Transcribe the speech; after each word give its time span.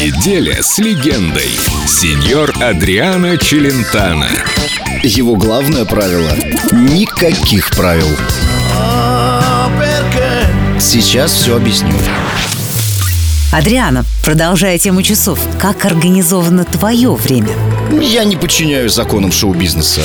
Неделя 0.00 0.62
с 0.62 0.78
легендой. 0.78 1.50
Сеньор 1.86 2.54
Адриано 2.58 3.36
Челентано. 3.36 4.30
Его 5.02 5.36
главное 5.36 5.84
правило– 5.84 6.30
никаких 6.72 7.68
правил. 7.76 8.08
Сейчас 10.80 11.32
все 11.32 11.54
объясню. 11.54 11.92
Адриана, 13.52 14.06
продолжая 14.24 14.78
тему 14.78 15.02
часов, 15.02 15.38
как 15.58 15.84
организовано 15.84 16.64
твое 16.64 17.12
время? 17.12 17.50
Я 18.00 18.24
не 18.24 18.36
подчиняюсь 18.36 18.94
законам 18.94 19.32
шоу-бизнеса. 19.32 20.00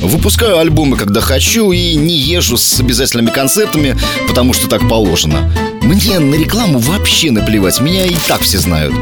Выпускаю 0.00 0.58
альбомы, 0.58 0.96
когда 0.96 1.20
хочу, 1.20 1.72
и 1.72 1.96
не 1.96 2.16
езжу 2.16 2.56
с 2.56 2.78
обязательными 2.78 3.30
концертами, 3.30 3.98
потому 4.28 4.52
что 4.52 4.68
так 4.68 4.88
положено. 4.88 5.52
Мне 5.82 6.20
на 6.20 6.36
рекламу 6.36 6.78
вообще 6.78 7.32
наплевать, 7.32 7.80
меня 7.80 8.06
и 8.06 8.14
так 8.28 8.42
все 8.42 8.60
знают. 8.60 8.94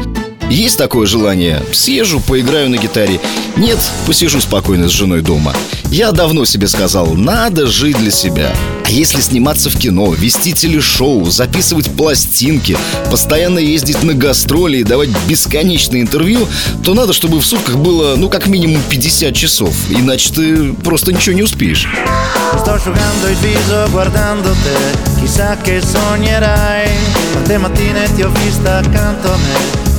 Есть 0.49 0.79
такое 0.79 1.05
желание? 1.05 1.61
Съезжу, 1.73 2.19
поиграю 2.19 2.71
на 2.71 2.77
гитаре. 2.77 3.19
Нет, 3.55 3.77
посижу 4.07 4.41
спокойно 4.41 4.89
с 4.89 4.91
женой 4.91 5.21
дома. 5.21 5.53
Я 5.91 6.11
давно 6.11 6.43
себе 6.45 6.67
сказал, 6.67 7.13
надо 7.13 7.67
жить 7.67 7.97
для 7.97 8.09
себя. 8.09 8.51
А 8.83 8.89
если 8.89 9.21
сниматься 9.21 9.69
в 9.69 9.77
кино, 9.77 10.11
вести 10.11 10.53
телешоу, 10.53 11.29
записывать 11.29 11.91
пластинки, 11.91 12.75
постоянно 13.11 13.59
ездить 13.59 14.01
на 14.01 14.15
гастроли 14.15 14.77
и 14.77 14.83
давать 14.83 15.09
бесконечные 15.27 16.01
интервью, 16.01 16.47
то 16.83 16.95
надо, 16.95 17.13
чтобы 17.13 17.39
в 17.39 17.45
сутках 17.45 17.77
было, 17.77 18.15
ну, 18.15 18.29
как 18.29 18.47
минимум 18.47 18.81
50 18.89 19.35
часов. 19.35 19.75
Иначе 19.91 20.33
ты 20.33 20.73
просто 20.73 21.13
ничего 21.13 21.35
не 21.35 21.43
успеешь. 21.43 21.87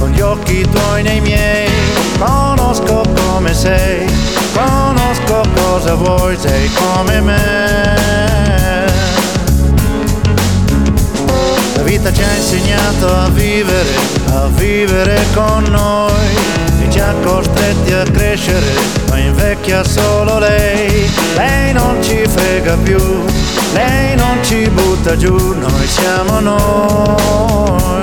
Con 0.01 0.11
gli 0.11 0.21
occhi 0.21 0.67
tuoi 0.69 1.03
nei 1.03 1.21
miei. 1.21 1.69
Conosco 2.19 3.03
come 3.15 3.53
sei, 3.55 4.11
conosco 4.55 5.43
cosa 5.55 5.95
vuoi, 5.95 6.37
sei 6.39 6.71
come 6.73 7.21
me. 7.21 8.89
La 11.77 11.83
vita 11.83 12.13
ci 12.13 12.23
ha 12.23 12.35
insegnato 12.35 13.15
a 13.15 13.29
vivere, 13.29 13.95
a 14.33 14.47
vivere 14.47 15.23
con 15.35 15.65
noi 15.65 16.35
e 16.81 16.91
ci 16.91 16.99
ha 16.99 17.15
costretti 17.23 17.93
a 17.93 18.05
crescere, 18.05 18.73
ma 19.11 19.19
invecchia 19.19 19.85
solo 19.85 20.39
lei. 20.39 21.11
Lei 21.35 21.73
non 21.75 22.03
ci 22.03 22.25
frega 22.27 22.77
più, 22.83 22.99
lei 23.75 24.17
non 24.17 24.39
ci 24.43 24.67
butta 24.71 25.17
giù, 25.17 25.37
noi 25.37 25.87
siamo 25.87 26.41
noi. 26.41 28.00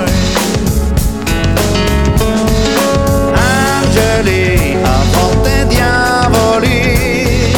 Angeli, 4.18 4.76
a 4.82 5.04
volte 5.12 5.64
diavoli, 5.68 7.54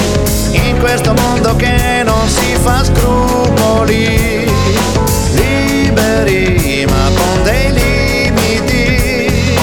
in 0.51 0.79
questo 0.79 1.15
mondo 1.15 1.57
che 1.57 2.03
non 2.05 2.29
si 2.29 2.55
fa 2.61 2.85
scrupoli. 2.85 4.47
Liberi 5.33 6.85
ma 6.87 7.11
con 7.15 7.43
dei 7.45 7.73
limiti, 7.73 9.57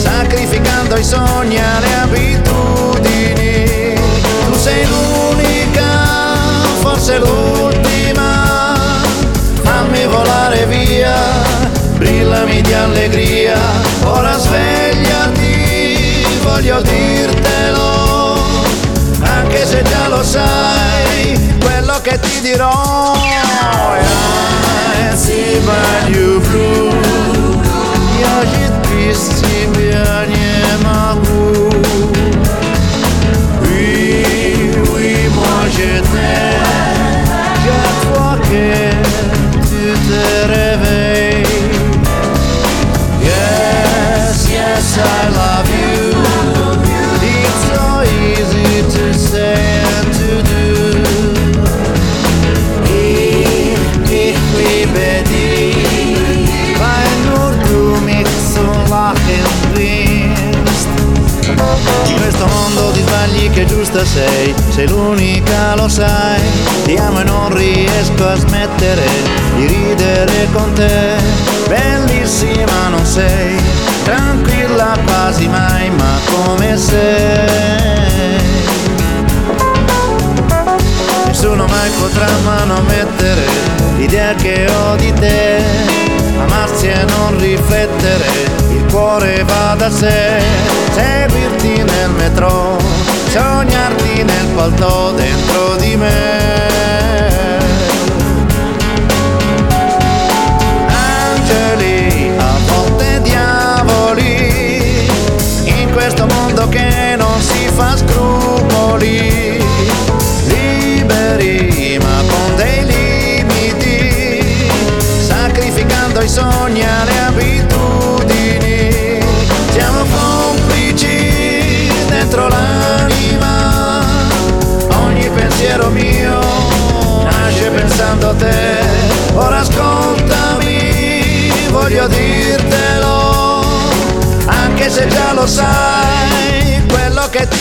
sacrificando 0.00 0.96
i 0.96 1.04
sogni 1.04 1.58
alle 1.58 1.94
abitudini. 2.02 3.94
Tu 4.46 4.58
sei 4.58 4.86
l'unica, 4.86 6.34
forse 6.80 7.18
l'ultima, 7.18 8.74
fammi 9.60 10.06
volare 10.06 10.64
via, 10.64 11.14
brillami 11.98 12.62
di 12.62 12.72
allegria, 12.72 13.37
quello 22.37 22.37
che 22.37 22.37
ti 22.37 22.41
dirò. 22.41 23.13
I 24.95 25.15
see 25.15 25.59
my 25.61 26.09
new 26.09 26.39
blue, 26.39 26.91
я 28.19 28.45
же 28.45 28.71
без 28.89 29.19
тебя 29.39 30.25
не 30.27 30.77
могу. 30.83 31.69
Oui, 33.61 34.71
oui, 34.93 35.29
moi 35.33 35.69
je 35.69 36.01
t'aime, 36.11 37.23
chaque 37.63 37.97
fois 38.05 38.35
que 38.41 38.65
tu 39.69 39.83
te 40.07 40.23
réveilles. 40.47 41.06
che 63.58 63.66
giusta 63.66 64.04
sei, 64.04 64.54
sei 64.68 64.88
l'unica 64.88 65.74
lo 65.74 65.88
sai. 65.88 66.40
Ti 66.84 66.94
amo 66.94 67.20
e 67.20 67.24
non 67.24 67.52
riesco 67.52 68.28
a 68.28 68.36
smettere 68.36 69.04
di 69.56 69.66
ridere 69.66 70.46
con 70.52 70.72
te. 70.74 71.16
Bellissima 71.66 72.88
non 72.88 73.04
sei, 73.04 73.56
tranquilla 74.04 74.96
quasi 75.04 75.48
mai, 75.48 75.90
ma 75.90 76.20
come 76.30 76.76
sei. 76.76 78.36
Nessuno 81.26 81.66
mai 81.66 81.90
potrà 81.98 82.28
manomettere 82.44 83.44
l'idea 83.96 84.34
che 84.34 84.68
ho 84.70 84.94
di 84.94 85.12
te. 85.14 85.62
Amarsi 86.42 86.86
e 86.86 87.04
non 87.16 87.36
riflettere, 87.38 88.26
il 88.70 88.84
cuore 88.88 89.42
va 89.42 89.74
da 89.76 89.90
sé. 89.90 90.40
Seguirti 90.92 91.82
nel 91.82 92.10
metro, 92.16 92.78
sognarti 93.28 94.22
nel 94.22 94.46
palto 94.54 95.12
dentro 95.12 95.76
di 95.76 95.96
me. 95.96 96.67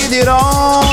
did 0.09 0.21
it 0.21 0.27
all. 0.29 0.86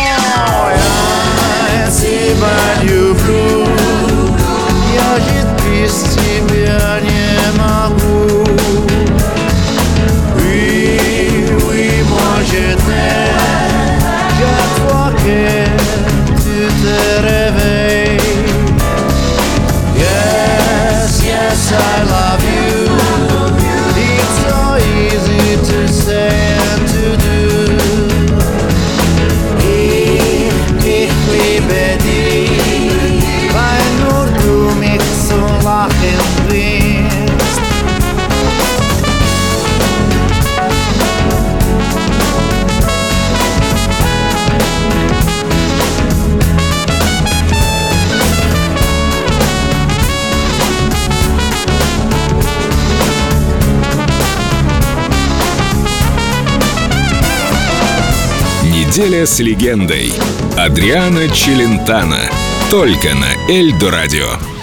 Неделя 58.86 59.25
с 59.25 59.41
легендой. 59.41 60.13
Адриана 60.59 61.28
Челентано. 61.31 62.21
Только 62.71 63.15
на 63.15 63.51
Эльдо 63.51 63.91
радио. 63.91 64.53